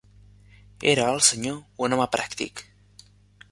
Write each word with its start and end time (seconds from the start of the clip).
Era 0.93 1.03
el 1.17 1.21
senyor 1.27 1.61
un 1.89 1.99
home 1.99 2.07
pràctic 2.17 2.67